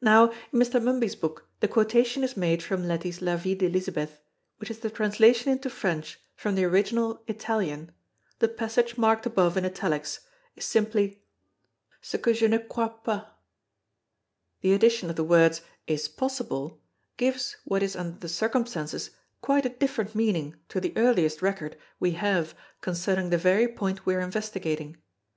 [0.00, 0.80] Now in Mr.
[0.80, 4.20] Mumby's book the quotation is made from Leti's La Vie d'Elizabeth
[4.58, 7.90] which is the translation into French from the original Italian,
[8.38, 10.20] the passage marked above in italics
[10.54, 11.24] is simply:
[12.00, 13.24] "ce que je ne crois pas."
[14.60, 16.80] The addition of the words "is possible"
[17.16, 22.12] gives what is under the circumstances quite a different meaning to the earliest record we
[22.12, 24.98] have concerning the very point we are investigating.